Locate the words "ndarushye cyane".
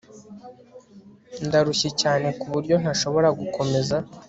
1.45-2.27